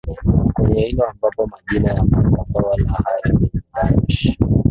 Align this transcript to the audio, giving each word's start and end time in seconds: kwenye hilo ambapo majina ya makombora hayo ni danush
kwenye 0.53 0.81
hilo 0.81 1.09
ambapo 1.09 1.47
majina 1.47 1.91
ya 1.93 2.03
makombora 2.03 2.85
hayo 2.87 3.39
ni 3.39 3.51
danush 3.75 4.27